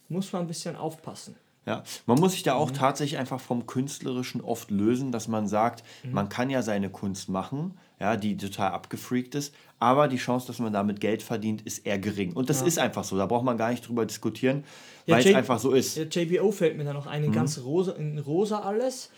[0.10, 1.36] muss man ein bisschen aufpassen.
[1.68, 2.76] Ja, man muss sich da auch mhm.
[2.76, 6.12] tatsächlich einfach vom Künstlerischen oft lösen, dass man sagt, mhm.
[6.12, 10.60] man kann ja seine Kunst machen, ja, die total abgefreakt ist, aber die Chance, dass
[10.60, 12.34] man damit Geld verdient, ist eher gering.
[12.34, 12.68] Und das ja.
[12.68, 14.64] ist einfach so, da braucht man gar nicht drüber diskutieren,
[15.06, 15.98] ja, weil es einfach so ist.
[15.98, 17.36] Ja, JBO fällt mir da noch ein, in mhm.
[17.36, 19.12] ganz rosa, in rosa alles.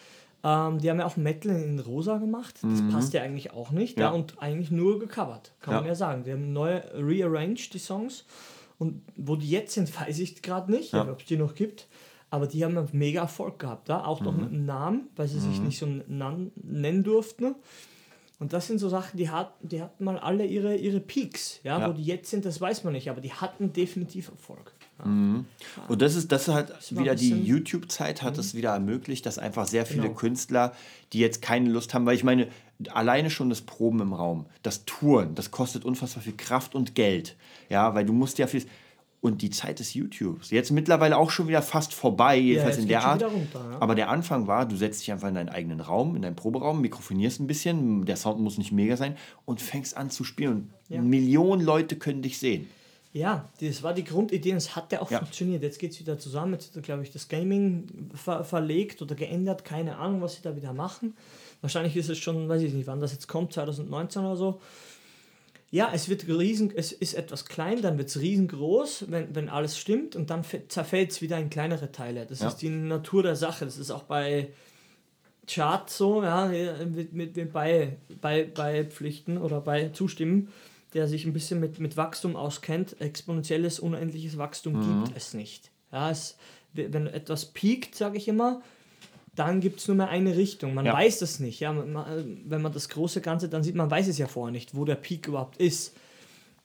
[0.44, 2.90] Ähm, die haben ja auch Metal in rosa gemacht, das mhm.
[2.90, 4.12] passt ja eigentlich auch nicht, ja.
[4.12, 6.24] und eigentlich nur gecovert, kann man ja sagen.
[6.24, 8.26] Die haben neu rearranged, die Songs.
[8.80, 11.88] Und wo die jetzt sind, weiß ich gerade nicht, ob es die noch gibt.
[12.30, 14.26] Aber die haben mega Erfolg gehabt, da auch mhm.
[14.26, 15.52] noch mit einem Namen, weil sie mhm.
[15.52, 17.56] sich nicht so nennen durften.
[18.40, 21.60] Und das sind so Sachen, die, hat, die hatten mal alle ihre, ihre Peaks.
[21.64, 21.80] Ja?
[21.80, 21.90] ja?
[21.90, 24.74] Wo die jetzt sind, das weiß man nicht, aber die hatten definitiv Erfolg.
[25.00, 25.06] Ja.
[25.06, 25.46] Mhm.
[25.88, 28.40] Und das ist, das hat das wieder die YouTube-Zeit hat mhm.
[28.40, 30.16] es wieder ermöglicht, dass einfach sehr viele genau.
[30.16, 30.74] Künstler,
[31.14, 32.48] die jetzt keine Lust haben, weil ich meine,
[32.90, 37.36] alleine schon das Proben im Raum, das Touren, das kostet unfassbar viel Kraft und Geld.
[37.70, 38.66] Ja, weil du musst ja viel.
[39.20, 42.88] Und die Zeit des YouTubes, jetzt mittlerweile auch schon wieder fast vorbei, jedenfalls ja, in
[42.88, 43.24] der Art.
[43.24, 43.82] Runter, ja.
[43.82, 46.82] Aber der Anfang war, du setzt dich einfach in deinen eigenen Raum, in deinen Proberaum,
[46.82, 50.72] mikrofonierst ein bisschen, der Sound muss nicht mega sein und fängst an zu spielen.
[50.90, 51.02] Und ja.
[51.02, 52.68] Millionen Leute können dich sehen.
[53.18, 55.18] Ja, das war die Grundidee und es hat ja auch ja.
[55.18, 55.64] funktioniert.
[55.64, 56.54] Jetzt geht es wieder zusammen.
[56.54, 59.66] Jetzt hat, glaube ich, das Gaming ver verlegt oder geändert.
[59.66, 61.16] Keine Ahnung, was sie da wieder machen.
[61.62, 64.62] Wahrscheinlich ist es schon, weiß ich nicht, wann das jetzt kommt, 2019 oder so.
[65.70, 69.78] Ja, es wird riesen, es ist etwas klein, dann wird es riesengroß, wenn, wenn alles
[69.78, 72.26] stimmt und dann zerfällt es wieder in kleinere Teile.
[72.26, 72.48] Das ja.
[72.48, 73.66] ist die Natur der Sache.
[73.66, 74.50] Das ist auch bei
[75.46, 76.48] Charts so, ja,
[76.86, 80.50] mit, mit, mit bei, bei, bei Pflichten oder bei Zustimmen
[80.94, 85.04] der sich ein bisschen mit, mit Wachstum auskennt, exponentielles, unendliches Wachstum mhm.
[85.06, 85.72] gibt es nicht.
[85.92, 86.38] Ja, es,
[86.74, 88.62] wenn etwas piekt, sage ich immer,
[89.38, 90.74] dann gibt es nur mehr eine Richtung.
[90.74, 90.94] Man ja.
[90.94, 91.60] weiß das nicht.
[91.60, 91.72] Ja?
[91.72, 94.84] Man, wenn man das große Ganze dann sieht, man weiß es ja vorher nicht, wo
[94.84, 95.96] der Peak überhaupt ist.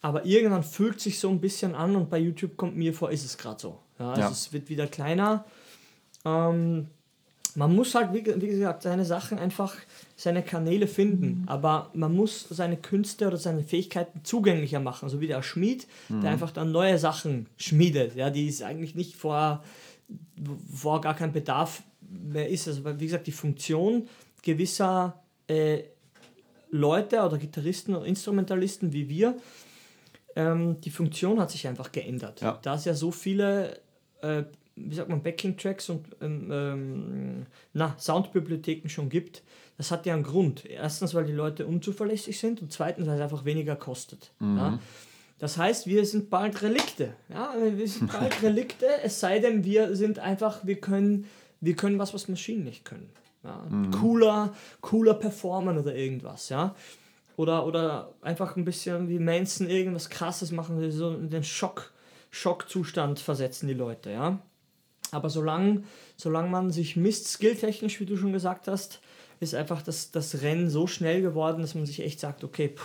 [0.00, 3.24] Aber irgendwann fühlt sich so ein bisschen an und bei YouTube kommt mir vor, ist
[3.24, 3.78] es gerade so.
[3.98, 4.30] Ja, also ja.
[4.30, 5.44] es wird wieder kleiner.
[6.24, 6.86] Ähm,
[7.54, 9.76] man muss halt, wie, wie, gesagt, seine Sachen einfach,
[10.16, 11.42] seine Kanäle finden.
[11.42, 11.48] Mhm.
[11.48, 15.10] Aber man muss seine Künste oder seine Fähigkeiten zugänglicher machen.
[15.10, 16.22] So wie der Schmied, mhm.
[16.22, 18.16] der einfach dann neue Sachen schmiedet.
[18.16, 19.62] Ja, die ist eigentlich nicht vor,
[20.74, 22.68] vor gar kein Bedarf mehr ist.
[22.68, 24.08] Also, wie gesagt, die Funktion
[24.42, 25.82] gewisser äh,
[26.70, 29.36] Leute oder Gitarristen oder Instrumentalisten wie wir,
[30.34, 32.40] ähm, die Funktion hat sich einfach geändert.
[32.40, 32.58] Ja.
[32.62, 33.80] Da es ja so viele
[34.22, 34.44] äh,
[34.76, 39.42] wie sagt man, Backing-Tracks und ähm, ähm, na, Soundbibliotheken schon gibt,
[39.76, 40.64] das hat ja einen Grund.
[40.64, 44.32] Erstens, weil die Leute unzuverlässig sind und zweitens, weil es einfach weniger kostet.
[44.38, 44.56] Mhm.
[44.56, 44.78] Ja?
[45.38, 47.14] Das heißt, wir sind bald Relikte.
[47.28, 47.54] Ja?
[47.58, 51.26] Wir sind bald Relikte, es sei denn, wir sind einfach, wir können,
[51.62, 53.08] wir können was, was Maschinen nicht können.
[53.42, 53.64] Ja?
[53.70, 53.90] Mhm.
[53.92, 56.50] Cooler, cooler performen oder irgendwas.
[56.50, 56.74] Ja?
[57.36, 61.92] Oder, oder einfach ein bisschen wie Manson irgendwas krasses machen, so in den Schock,
[62.30, 64.10] Schockzustand versetzen die Leute.
[64.10, 64.40] Ja?
[65.12, 65.84] Aber solange
[66.16, 69.00] solang man sich misst, skilltechnisch, wie du schon gesagt hast,
[69.40, 72.84] ist einfach das, das Rennen so schnell geworden, dass man sich echt sagt, okay, puh,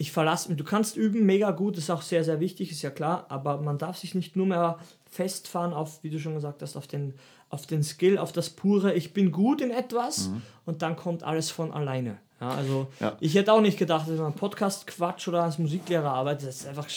[0.00, 0.56] ich verlasse mich.
[0.56, 3.76] Du kannst üben, mega gut, ist auch sehr, sehr wichtig, ist ja klar, aber man
[3.76, 7.12] darf sich nicht nur mehr festfahren auf, wie du schon gesagt hast, auf den,
[7.50, 10.40] auf den Skill, auf das pure, ich bin gut in etwas mhm.
[10.64, 12.16] und dann kommt alles von alleine.
[12.40, 13.18] Ja, also ja.
[13.20, 16.68] ich hätte auch nicht gedacht, dass man Podcast Quatsch oder als Musiklehrer arbeitet, das ist
[16.68, 16.88] einfach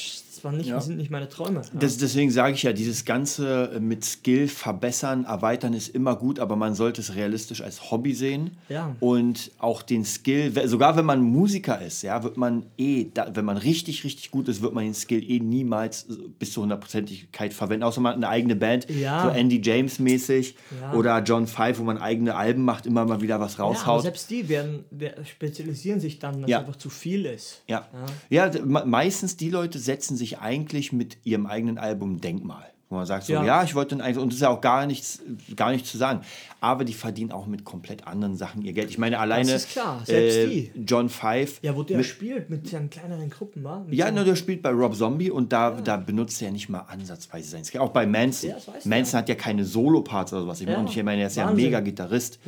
[0.43, 0.81] das, war nicht, ja.
[0.81, 1.61] sind nicht meine Träume.
[1.61, 1.79] Ja.
[1.79, 6.39] Das, deswegen sage ich ja, dieses Ganze äh, mit Skill verbessern, erweitern ist immer gut,
[6.39, 8.57] aber man sollte es realistisch als Hobby sehen.
[8.67, 8.95] Ja.
[8.99, 13.57] Und auch den Skill, sogar wenn man Musiker ist, ja, wird man eh, wenn man
[13.57, 16.07] richtig, richtig gut ist, wird man den Skill eh niemals
[16.39, 19.23] bis zur Hundertprozentigkeit verwenden, außer man hat eine eigene Band, ja.
[19.23, 20.55] so Andy James mäßig
[20.93, 23.85] oder John Five, wo man eigene Alben macht, immer mal wieder was raushaut.
[23.85, 24.83] Ja, aber selbst die werden,
[25.25, 27.61] spezialisieren sich dann, dass einfach zu viel ist.
[27.67, 27.87] Ja.
[28.29, 28.51] ja.
[28.51, 32.73] ja, meistens die Leute setzen sich eigentlich mit ihrem eigenen Album Denkmal.
[32.93, 33.43] Wo man sagt, so, ja.
[33.43, 35.19] ja, ich wollte eigentlich, und das ist ja auch gar nichts,
[35.55, 36.21] gar nichts zu sagen.
[36.61, 38.91] Aber die verdienen auch mit komplett anderen Sachen ihr Geld.
[38.91, 39.51] Ich meine, alleine.
[39.51, 40.71] Das ist klar, selbst äh, die.
[40.85, 41.57] John Five.
[41.63, 43.83] Ja, wo der mit, spielt, mit seinen kleineren Gruppen, war?
[43.89, 44.23] Ja, so.
[44.23, 45.81] der spielt bei Rob Zombie und da, ja.
[45.81, 47.81] da benutzt er ja nicht mal ansatzweise sein Skill.
[47.81, 48.51] Auch bei Manson.
[48.51, 50.61] Ja, Manson hat ja keine Solo-Parts oder sowas.
[50.61, 50.85] Ich, ja.
[50.85, 51.37] ich meine, er ist Wahnsinn.
[51.37, 52.39] ja ein mega Gitarrist.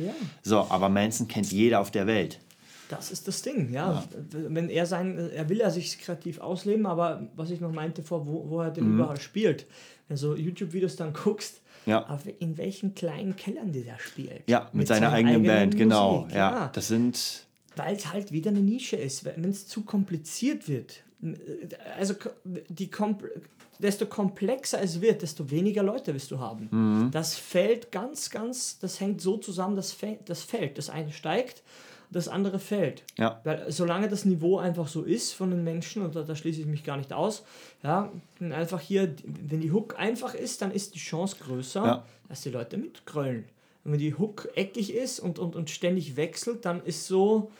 [0.42, 2.38] So, aber Manson kennt jeder auf der Welt.
[2.88, 3.92] Das ist das Ding, ja.
[3.92, 4.04] ja.
[4.30, 8.26] Wenn er sein, er will ja sich kreativ ausleben, aber was ich noch meinte vor,
[8.26, 9.00] wo, wo er denn mhm.
[9.00, 9.66] überall spielt,
[10.08, 12.18] wenn du YouTube-Videos dann guckst, ja.
[12.38, 14.48] in welchen kleinen Kellern die da spielt.
[14.48, 16.12] Ja, mit, mit seiner, eigenen, eigenen Band, genau.
[16.12, 16.38] Musik, genau.
[16.38, 17.46] Ja, ja, das sind.
[17.76, 19.24] Weil es halt wieder eine Nische ist.
[19.24, 21.02] Wenn es zu kompliziert wird,
[21.98, 22.14] also
[22.68, 22.90] die
[23.78, 26.68] desto komplexer es wird, desto weniger Leute wirst du haben.
[26.70, 27.10] Mhm.
[27.10, 30.78] Das fällt ganz, ganz, das hängt so zusammen, das, das fällt.
[30.78, 31.62] Das eine steigt
[32.10, 33.02] das andere fällt.
[33.16, 33.40] Ja.
[33.44, 36.66] Weil solange das Niveau einfach so ist von den Menschen, und da, da schließe ich
[36.66, 37.44] mich gar nicht aus,
[37.82, 42.04] ja, einfach hier, wenn die Hook einfach ist, dann ist die Chance größer, ja.
[42.28, 43.44] dass die Leute mitgröllen.
[43.84, 47.50] Und wenn die Hook eckig ist und, und, und ständig wechselt, dann ist so,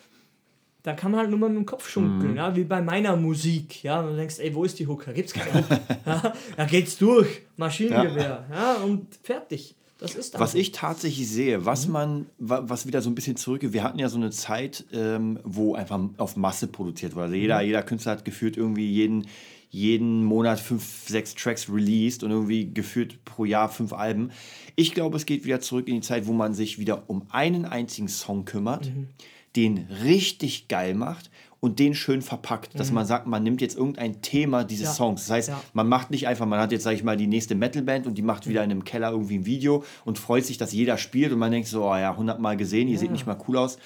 [0.82, 2.36] da kann man halt nur mal mit dem Kopf schunkeln, mhm.
[2.36, 5.04] ja, wie bei meiner Musik, ja, und du denkst, ey, wo ist die Hook?
[5.04, 5.68] Da gibt's keine Hook.
[6.06, 9.74] ja, da geht's durch, Maschinengewehr, ja, ja und fertig.
[9.98, 11.92] Das ist was ich tatsächlich sehe, was mhm.
[11.92, 15.74] man, was wieder so ein bisschen zurückgeht, wir hatten ja so eine Zeit, ähm, wo
[15.74, 17.24] einfach auf Masse produziert wurde.
[17.24, 17.66] Also jeder, mhm.
[17.66, 19.26] jeder Künstler hat gefühlt irgendwie jeden,
[19.70, 24.32] jeden Monat fünf, sechs Tracks released und irgendwie gefühlt pro Jahr fünf Alben.
[24.74, 27.64] Ich glaube, es geht wieder zurück in die Zeit, wo man sich wieder um einen
[27.64, 29.08] einzigen Song kümmert, mhm.
[29.56, 31.30] den richtig geil macht
[31.66, 32.94] und den schön verpackt, dass mhm.
[32.94, 34.92] man sagt, man nimmt jetzt irgendein Thema dieses ja.
[34.92, 35.22] Songs.
[35.22, 35.60] Das heißt, ja.
[35.72, 38.22] man macht nicht einfach, man hat jetzt, sag ich mal, die nächste Metalband und die
[38.22, 41.40] macht wieder in einem Keller irgendwie ein Video und freut sich, dass jeder spielt und
[41.40, 43.00] man denkt so, oh ja, hundertmal gesehen, ihr ja.
[43.00, 43.78] seht nicht mal cool aus.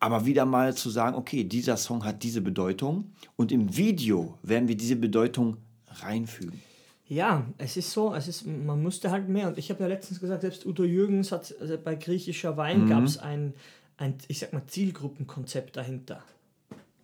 [0.00, 4.66] Aber wieder mal zu sagen, okay, dieser Song hat diese Bedeutung und im Video werden
[4.66, 5.58] wir diese Bedeutung
[6.02, 6.60] reinfügen.
[7.06, 9.46] Ja, es ist so, es ist, man musste halt mehr.
[9.46, 12.88] Und ich habe ja letztens gesagt, selbst Udo Jürgens hat, also bei griechischer Wein mhm.
[12.88, 13.54] gab es ein,
[13.98, 16.24] ein, ich sag mal, Zielgruppenkonzept dahinter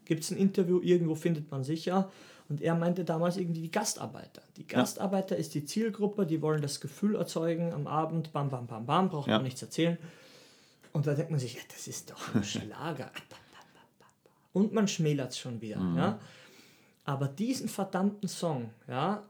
[0.09, 2.11] gibt es ein Interview, irgendwo findet man sicher.
[2.49, 4.42] Und er meinte damals irgendwie die Gastarbeiter.
[4.57, 5.40] Die Gastarbeiter ja.
[5.40, 9.29] ist die Zielgruppe, die wollen das Gefühl erzeugen am Abend, bam, bam, bam, bam, braucht
[9.29, 9.35] ja.
[9.35, 9.99] man nichts erzählen.
[10.94, 13.12] Und da denkt man sich, ja, das ist doch ein Schlager.
[14.55, 15.79] Und man schmälert es schon wieder.
[15.79, 15.97] Mhm.
[15.99, 16.18] Ja?
[17.05, 19.23] Aber diesen verdammten Song, ja,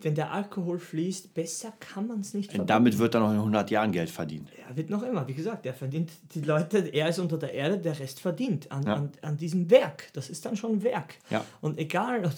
[0.00, 2.66] wenn der Alkohol fließt, besser kann man es nicht verdienen.
[2.66, 4.48] Damit wird er noch in 100 Jahren Geld verdienen.
[4.68, 7.78] Er wird noch immer, wie gesagt, er verdient, die Leute, er ist unter der Erde,
[7.78, 8.94] der Rest verdient an, ja.
[8.94, 10.08] an, an diesem Werk.
[10.12, 11.14] Das ist dann schon Werk.
[11.30, 11.44] Ja.
[11.60, 12.30] Und egal,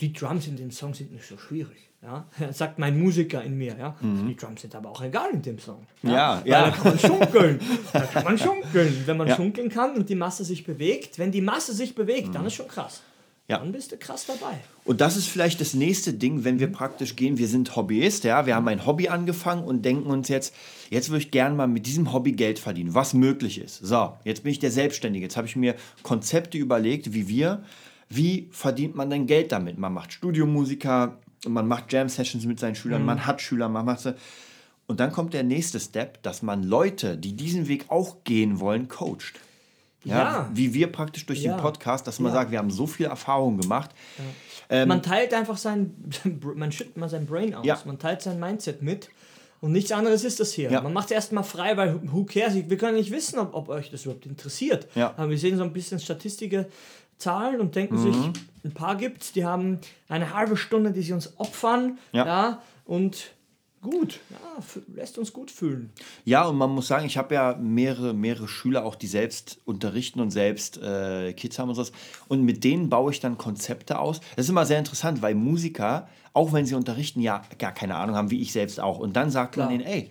[0.00, 1.88] die Drums in dem Song sind nicht so schwierig.
[2.00, 3.96] Ja, sagt mein Musiker in mir, ja.
[4.00, 4.28] Mhm.
[4.28, 5.84] Die Drums sind aber auch egal in dem Song.
[6.02, 6.42] Ja, ja.
[6.44, 6.64] ja.
[6.66, 7.60] Da kann man schunkeln.
[7.92, 9.02] da kann man schunkeln.
[9.04, 9.34] Wenn man ja.
[9.34, 12.32] schunkeln kann und die Masse sich bewegt, wenn die Masse sich bewegt, mhm.
[12.32, 13.02] dann ist schon krass.
[13.48, 13.58] Ja.
[13.58, 14.58] Dann bist du krass dabei.
[14.84, 17.38] Und das ist vielleicht das nächste Ding, wenn wir praktisch gehen.
[17.38, 18.44] Wir sind Hobbyist, ja.
[18.44, 20.54] Wir haben ein Hobby angefangen und denken uns jetzt,
[20.90, 23.78] jetzt würde ich gerne mal mit diesem Hobby Geld verdienen, was möglich ist.
[23.78, 25.24] So, jetzt bin ich der Selbstständige.
[25.24, 27.64] Jetzt habe ich mir Konzepte überlegt, wie wir,
[28.10, 29.78] wie verdient man denn Geld damit?
[29.78, 33.06] Man macht Studiomusiker, man macht Jam-Sessions mit seinen Schülern, mhm.
[33.06, 34.14] man hat Schüler, man macht
[34.86, 38.88] und dann kommt der nächste Step, dass man Leute, die diesen Weg auch gehen wollen,
[38.88, 39.34] coacht.
[40.08, 40.50] Ja, ja.
[40.52, 41.54] Wie wir praktisch durch ja.
[41.54, 42.38] den Podcast, dass man ja.
[42.38, 43.90] sagt, wir haben so viel Erfahrung gemacht.
[44.70, 45.94] Ähm, man teilt einfach sein,
[46.54, 49.10] man schüttet mal sein Brain aus, man teilt sein Mindset mit.
[49.60, 50.70] Und nichts anderes ist das hier.
[50.82, 52.54] Man macht es erstmal frei, weil who cares?
[52.54, 54.86] Wir können nicht wissen, ob, ob euch das überhaupt interessiert.
[54.94, 56.66] Aber wir sehen so ein bisschen Statistische,
[57.18, 58.12] Zahlen und denken mhm.
[58.12, 58.16] sich,
[58.64, 61.98] ein paar gibt es, die haben eine halbe Stunde, die sie uns opfern.
[62.12, 62.62] Ja.
[62.84, 63.32] und
[63.80, 64.62] gut, ja,
[64.94, 65.90] lässt uns gut fühlen.
[66.24, 70.20] Ja, und man muss sagen, ich habe ja mehrere, mehrere Schüler auch, die selbst unterrichten
[70.20, 71.92] und selbst äh, Kids haben und sowas.
[72.28, 74.20] Und mit denen baue ich dann Konzepte aus.
[74.36, 78.16] Das ist immer sehr interessant, weil Musiker, auch wenn sie unterrichten, ja gar keine Ahnung
[78.16, 78.98] haben, wie ich selbst auch.
[78.98, 79.66] Und dann sagt Klar.
[79.66, 80.10] man ihnen, ey,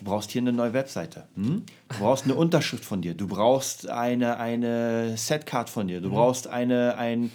[0.00, 1.26] Du brauchst hier eine neue Webseite.
[1.34, 1.62] Hm?
[1.90, 3.12] Du brauchst eine Unterschrift von dir.
[3.12, 6.00] Du brauchst eine, eine Setcard von dir.
[6.00, 6.12] Du mhm.
[6.14, 7.30] brauchst eine, ein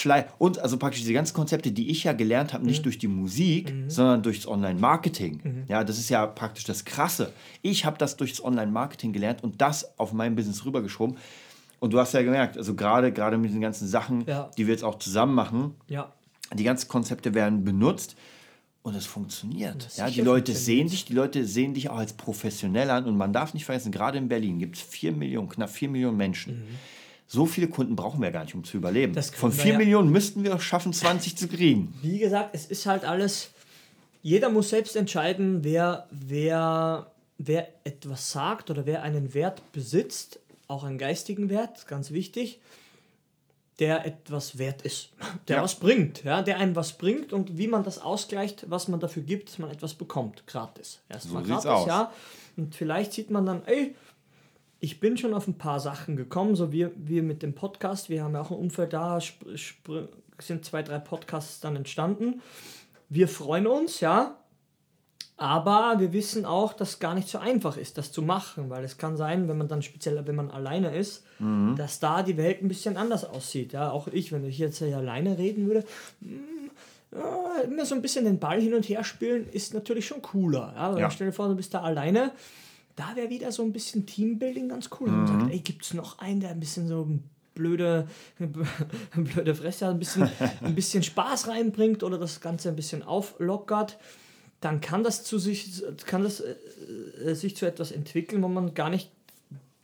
[0.00, 0.26] Flyer.
[0.38, 2.84] Und also praktisch diese ganzen Konzepte, die ich ja gelernt habe, nicht mhm.
[2.84, 3.90] durch die Musik, mhm.
[3.90, 5.40] sondern durchs Online-Marketing.
[5.42, 5.64] Mhm.
[5.68, 7.32] Ja, das ist ja praktisch das Krasse.
[7.62, 11.16] Ich habe das durchs Online-Marketing gelernt und das auf mein Business rübergeschoben.
[11.78, 14.50] Und du hast ja gemerkt, also gerade gerade mit den ganzen Sachen, ja.
[14.56, 16.12] die wir jetzt auch zusammen machen, ja.
[16.54, 18.16] die ganzen Konzepte werden benutzt.
[18.82, 19.88] Und es funktioniert.
[19.96, 23.04] Ja, die Leute sehen dich, die Leute sehen dich auch als professionell an.
[23.04, 26.16] Und man darf nicht vergessen, gerade in Berlin gibt es vier Millionen, knapp vier Millionen
[26.16, 26.60] Menschen.
[26.60, 26.78] Mhm.
[27.32, 29.14] So viele Kunden brauchen wir gar nicht, um zu überleben.
[29.22, 29.78] Von vier ja.
[29.78, 31.94] Millionen müssten wir schaffen, 20 zu kriegen.
[32.02, 33.50] Wie gesagt, es ist halt alles.
[34.20, 37.06] Jeder muss selbst entscheiden, wer, wer,
[37.38, 42.58] wer etwas sagt oder wer einen Wert besitzt, auch einen geistigen Wert, ganz wichtig
[43.78, 45.08] der etwas wert ist,
[45.48, 45.62] der ja.
[45.62, 49.22] was bringt, ja, der einem was bringt und wie man das ausgleicht, was man dafür
[49.22, 51.00] gibt, dass man etwas bekommt, gratis.
[51.08, 51.86] Erstmal so gratis, aus.
[51.86, 52.12] ja.
[52.58, 53.94] Und vielleicht sieht man dann, ey,
[54.80, 58.24] ich bin schon auf ein paar Sachen gekommen, so wie wir mit dem Podcast, wir
[58.24, 59.18] haben ja auch ein Umfeld da,
[60.38, 62.40] sind zwei, drei Podcasts dann entstanden.
[63.10, 64.36] Wir freuen uns, ja,
[65.36, 68.84] aber wir wissen auch, dass es gar nicht so einfach ist, das zu machen, weil
[68.84, 71.76] es kann sein, wenn man dann speziell, wenn man alleine ist, mhm.
[71.76, 73.72] dass da die Welt ein bisschen anders aussieht.
[73.72, 75.84] Ja, auch ich, wenn ich jetzt hier alleine reden würde,
[76.20, 76.70] hm,
[77.12, 80.72] ja, immer so ein bisschen den Ball hin und her spielen, ist natürlich schon cooler.
[80.76, 81.10] Ja, ja.
[81.10, 82.32] stell dir vor, du bist da alleine,
[83.00, 85.10] da wäre wieder so ein bisschen Teambuilding ganz cool.
[85.10, 85.20] Mhm.
[85.20, 87.08] Und sagt, ey, gibt es noch einen, der ein bisschen so
[87.54, 88.08] blöde,
[89.14, 90.28] blöde Fresse ein bisschen,
[90.60, 93.98] ein bisschen Spaß reinbringt oder das Ganze ein bisschen auflockert
[94.60, 96.54] dann kann das zu sich, kann das äh,
[97.24, 99.10] äh, sich zu etwas entwickeln, wo man gar nicht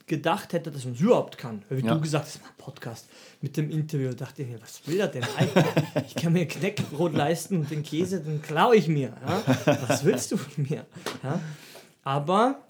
[0.07, 1.63] gedacht hätte, dass man es überhaupt kann.
[1.69, 1.95] Wie ja.
[1.95, 3.09] du gesagt hast, Podcast
[3.41, 5.65] mit dem Interview, dachte ich mir, was will er denn eigentlich?
[6.07, 9.15] ich kann mir Knäckebrot leisten und den Käse, den klaue ich mir.
[9.27, 9.43] Ja?
[9.89, 10.87] Was willst du von mir?
[11.25, 11.41] Ja?
[12.05, 12.66] Aber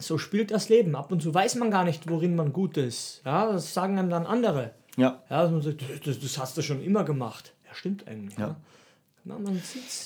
[0.00, 0.94] so spielt das Leben.
[0.94, 3.22] Ab und zu weiß man gar nicht, worin man gut ist.
[3.24, 3.52] Ja?
[3.52, 4.72] Das sagen einem dann andere.
[4.96, 5.22] Ja.
[5.30, 7.52] ja man sagt, das, das hast du schon immer gemacht.
[7.66, 8.38] Ja, stimmt eigentlich.
[8.38, 8.56] Ja.
[9.28, 9.38] Na,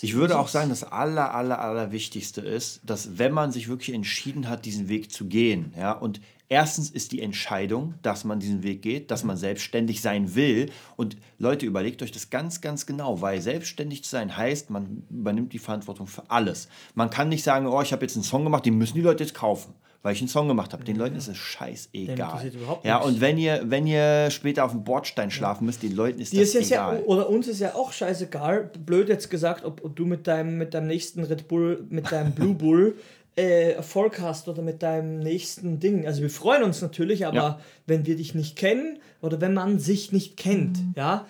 [0.01, 3.95] ich würde auch sagen, das aller, aller, aller Wichtigste ist, dass wenn man sich wirklich
[3.95, 8.63] entschieden hat, diesen Weg zu gehen, ja, und erstens ist die Entscheidung, dass man diesen
[8.63, 10.71] Weg geht, dass man selbstständig sein will.
[10.97, 15.53] Und Leute, überlegt euch das ganz, ganz genau, weil selbstständig zu sein heißt, man übernimmt
[15.53, 16.69] die Verantwortung für alles.
[16.95, 19.23] Man kann nicht sagen, oh, ich habe jetzt einen Song gemacht, den müssen die Leute
[19.23, 20.85] jetzt kaufen weil ich einen Song gemacht habe.
[20.85, 22.51] Den Leuten ist es scheißegal.
[22.85, 26.33] Ja, und wenn ihr, wenn ihr später auf dem Bordstein schlafen müsst, den Leuten ist
[26.33, 27.01] Die das ist egal.
[27.01, 28.71] Ja, oder uns ist ja auch scheißegal.
[28.85, 32.33] Blöd jetzt gesagt, ob, ob du mit deinem, mit deinem nächsten Red Bull, mit deinem
[32.33, 32.97] Blue Bull
[33.37, 36.07] äh, Erfolg hast oder mit deinem nächsten Ding.
[36.07, 37.61] Also wir freuen uns natürlich, aber ja.
[37.87, 40.95] wenn wir dich nicht kennen oder wenn man sich nicht kennt, mhm.
[40.97, 41.27] ja,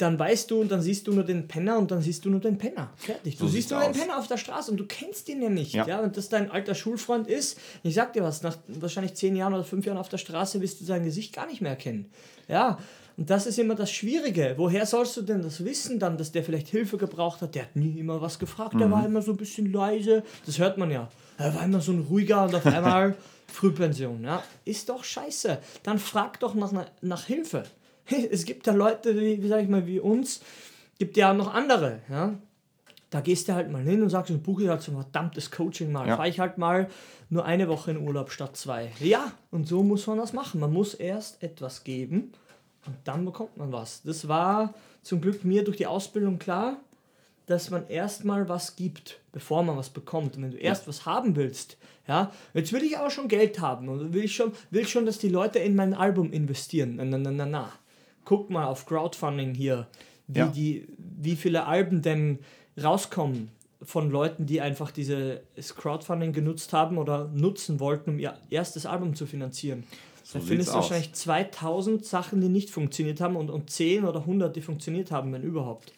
[0.00, 2.40] dann weißt du und dann siehst du nur den Penner und dann siehst du nur
[2.40, 2.90] den Penner.
[2.96, 3.36] Fertig.
[3.36, 5.74] Du so siehst nur den Penner auf der Straße und du kennst ihn ja nicht.
[5.74, 5.86] Ja.
[5.86, 6.00] ja.
[6.00, 9.64] Und dass dein alter Schulfreund ist, ich sag dir was, nach wahrscheinlich zehn Jahren oder
[9.64, 12.10] fünf Jahren auf der Straße wirst du sein Gesicht gar nicht mehr erkennen.
[12.48, 12.78] Ja.
[13.16, 14.54] Und das ist immer das Schwierige.
[14.56, 17.54] Woher sollst du denn das wissen dann, dass der vielleicht Hilfe gebraucht hat?
[17.54, 18.78] Der hat nie immer was gefragt, mhm.
[18.78, 20.22] der war immer so ein bisschen leise.
[20.46, 21.08] Das hört man ja.
[21.36, 23.14] Er war immer so ein ruhiger und auf einmal
[23.46, 24.24] Frühpension.
[24.24, 24.42] Ja.
[24.64, 25.58] Ist doch scheiße.
[25.82, 27.64] Dann frag doch nach, nach Hilfe.
[28.30, 30.40] Es gibt ja Leute, wie, wie sag ich mal, wie uns,
[30.98, 32.34] gibt ja auch noch andere, ja.
[33.10, 35.90] Da gehst du halt mal hin und sagst, ich buche halt so ein verdammtes Coaching
[35.90, 36.06] mal.
[36.06, 36.16] Ja.
[36.16, 36.88] Fahre ich halt mal
[37.28, 38.92] nur eine Woche in Urlaub statt zwei.
[39.00, 40.60] Ja, und so muss man das machen.
[40.60, 42.32] Man muss erst etwas geben
[42.86, 44.02] und dann bekommt man was.
[44.02, 46.76] Das war zum Glück mir durch die Ausbildung klar,
[47.46, 50.36] dass man erstmal was gibt, bevor man was bekommt.
[50.36, 53.88] Und wenn du erst was haben willst, ja, jetzt will ich aber schon Geld haben
[53.88, 56.94] und will ich schon, will schon, dass die Leute in mein Album investieren.
[56.96, 57.72] Na, na, na, na, na
[58.30, 59.88] guck mal auf Crowdfunding hier,
[60.28, 60.46] wie, ja.
[60.46, 62.38] die, wie viele Alben denn
[62.80, 63.50] rauskommen
[63.82, 69.16] von Leuten, die einfach dieses Crowdfunding genutzt haben oder nutzen wollten, um ihr erstes Album
[69.16, 69.82] zu finanzieren.
[70.22, 74.20] So da findest du wahrscheinlich 2000 Sachen, die nicht funktioniert haben und, und 10 oder
[74.20, 75.92] 100, die funktioniert haben, wenn überhaupt.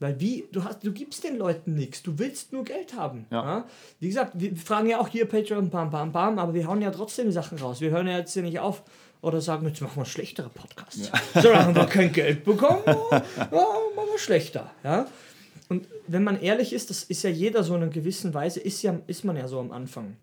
[0.00, 3.24] Weil wie, du hast, du gibst den Leuten nichts, du willst nur Geld haben.
[3.30, 3.42] Ja.
[3.42, 3.64] ja.
[4.00, 6.90] Wie gesagt, wir fragen ja auch hier Patreon, bam, bam, bam, aber wir hauen ja
[6.90, 7.80] trotzdem Sachen raus.
[7.80, 8.82] Wir hören ja jetzt hier nicht auf,
[9.22, 11.10] oder sagen, jetzt machen wir schlechtere Podcasts.
[11.34, 11.42] Ja.
[11.42, 12.94] Solange wir kein Geld bekommen, ja,
[13.50, 14.70] machen wir schlechter.
[14.82, 15.06] Ja?
[15.68, 18.82] Und wenn man ehrlich ist, das ist ja jeder so in einer gewissen Weise, ist,
[18.82, 20.16] ja, ist man ja so am Anfang.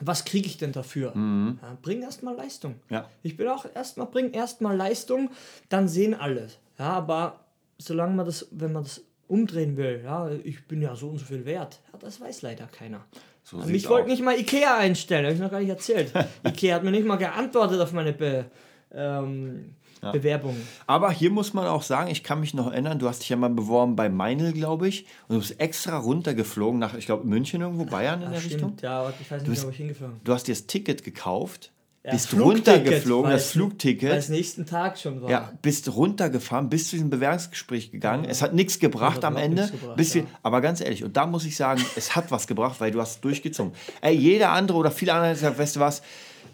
[0.00, 1.14] Was kriege ich denn dafür?
[1.14, 1.58] Mhm.
[1.60, 2.76] Ja, bring erstmal Leistung.
[2.88, 3.08] Ja.
[3.22, 5.30] Ich bin auch erstmal, bring erstmal Leistung,
[5.68, 6.48] dann sehen alle.
[6.78, 7.40] Ja, aber
[7.78, 11.26] solange man das, wenn man das umdrehen will, ja, ich bin ja so und so
[11.26, 13.04] viel wert, ja, das weiß leider keiner.
[13.50, 16.12] So mich wollte nicht mal Ikea einstellen, habe ich noch gar nicht erzählt.
[16.46, 18.44] Ikea hat mir nicht mal geantwortet auf meine Be
[18.92, 20.12] ähm, ja.
[20.12, 20.62] Bewerbungen.
[20.86, 23.36] Aber hier muss man auch sagen, ich kann mich noch erinnern, du hast dich ja
[23.36, 27.62] mal beworben bei Meinl, glaube ich, und du bist extra runtergeflogen nach, ich glaube, München
[27.62, 28.54] irgendwo, Bayern in Ach, der stimmt.
[28.54, 28.76] Richtung.
[28.82, 31.72] Ja, ich weiß nicht, bist, wo ich hingeflogen Du hast dir das Ticket gekauft
[32.08, 34.10] ja, bist runtergeflogen, das Flugticket.
[34.10, 35.30] Weil es nächsten Tag schon war.
[35.30, 38.24] Ja, bist runtergefahren, bist zu diesem Bewerbungsgespräch gegangen.
[38.24, 38.30] Ja.
[38.30, 39.68] Es hat nichts gebracht am Ende.
[39.68, 40.22] Gebracht, ja.
[40.42, 43.22] aber ganz ehrlich, und da muss ich sagen, es hat was gebracht, weil du hast
[43.22, 43.72] durchgezogen.
[44.00, 46.02] Ey, jeder andere oder viele andere haben gesagt, weißt du was,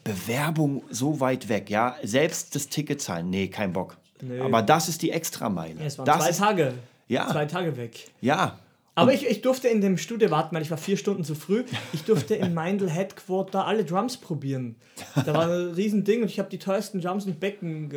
[0.02, 3.96] Bewerbung so weit weg, ja, selbst das Ticket zahlen, nee, kein Bock.
[4.20, 4.40] Nee.
[4.40, 5.80] Aber das ist die Extrameile.
[5.80, 6.74] Ja, es waren das zwei Tage.
[7.08, 7.28] Ja.
[7.28, 8.08] Zwei Tage weg.
[8.20, 8.58] Ja,
[8.94, 11.64] aber ich, ich durfte in dem Studio warten, weil ich war vier Stunden zu früh.
[11.92, 14.76] Ich durfte in Meindl Headquarter alle Drums probieren.
[15.14, 17.90] Da war ein Riesending und ich habe die teuersten Drums und Becken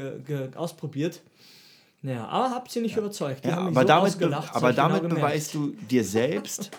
[0.55, 1.21] ausprobiert.
[2.01, 2.99] Naja, aber hab sie nicht ja.
[2.99, 3.45] überzeugt.
[3.45, 6.71] Die ja, aber so damit, aber damit genau beweist du dir selbst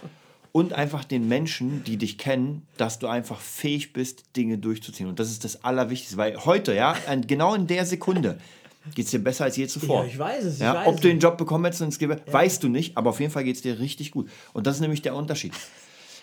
[0.52, 5.08] und einfach den Menschen, die dich kennen, dass du einfach fähig bist, Dinge durchzuziehen.
[5.08, 8.38] Und das ist das Allerwichtigste, weil heute, ja, genau in der Sekunde,
[8.94, 10.02] geht es dir besser als je zuvor.
[10.02, 10.54] Ja, ich weiß es.
[10.54, 12.32] Ich ja, weiß ob du den Job bekommen hättest und es gäbe, ja.
[12.32, 14.28] weißt du nicht, aber auf jeden Fall geht es dir richtig gut.
[14.52, 15.52] Und das ist nämlich der Unterschied.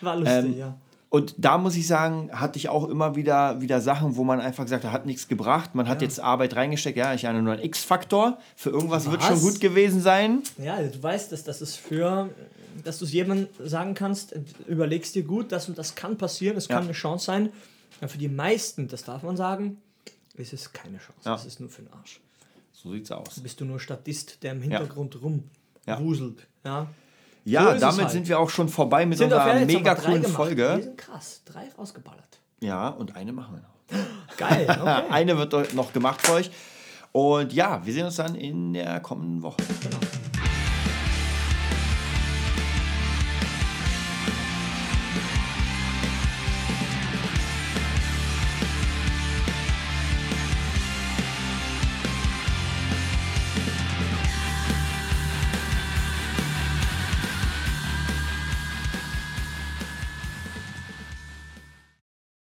[0.01, 0.77] War lustig, ähm, ja.
[1.09, 4.65] Und da muss ich sagen, hatte ich auch immer wieder, wieder Sachen, wo man einfach
[4.65, 5.73] gesagt hat, hat nichts gebracht.
[5.73, 6.07] Man hat ja.
[6.07, 6.97] jetzt Arbeit reingesteckt.
[6.97, 8.37] Ja, ich habe nur einen X-Faktor.
[8.57, 9.11] Für irgendwas Was?
[9.13, 10.41] wird schon gut gewesen sein.
[10.57, 12.29] Ja, du weißt, dass das ist für,
[12.83, 14.35] dass du es jemandem sagen kannst,
[14.67, 17.49] überlegst dir gut, das und das kann passieren, es kann eine Chance sein.
[18.01, 19.77] Ja, für die meisten, das darf man sagen,
[20.33, 21.21] ist es keine Chance.
[21.23, 21.31] Ja.
[21.31, 22.19] Das ist nur für den Arsch.
[22.85, 23.39] So sieht's aus.
[23.39, 25.17] Bist du nur Statist, der im Hintergrund
[25.87, 25.95] ja.
[25.95, 26.47] rumwuselt.
[26.63, 26.85] Ja,
[27.43, 28.11] ja so damit halt.
[28.11, 30.75] sind wir auch schon vorbei mit sind unserer mega coolen Folge.
[30.75, 31.41] Wir sind krass.
[31.45, 32.39] Drei rausgeballert.
[32.61, 34.37] Ja, und eine machen wir noch.
[34.37, 34.67] Geil.
[34.79, 35.03] Okay.
[35.09, 36.51] eine wird noch gemacht für euch.
[37.11, 39.63] Und ja, wir sehen uns dann in der kommenden Woche.
[39.81, 39.97] Genau.